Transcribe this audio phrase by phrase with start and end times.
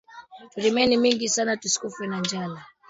[0.53, 2.61] Turimeni mingi sana tushikufwe na njala